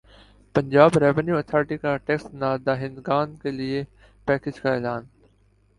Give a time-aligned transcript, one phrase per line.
[0.55, 3.83] Punjab revenue authority کا tax نادہندگان کیلئے
[4.27, 5.03] پیکج کا اعلان